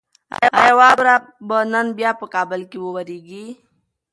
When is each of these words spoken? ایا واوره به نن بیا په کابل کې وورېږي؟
ایا 0.59 0.73
واوره 0.79 1.15
به 1.47 1.57
نن 1.73 1.87
بیا 1.97 2.11
په 2.19 2.25
کابل 2.33 2.61
کې 2.71 2.77
وورېږي؟ 2.81 3.45